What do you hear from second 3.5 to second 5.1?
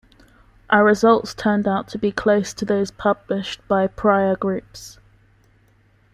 by prior groups.